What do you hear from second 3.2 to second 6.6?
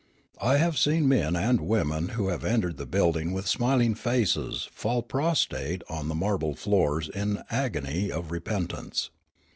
with smiling faces fall prostrate on the marble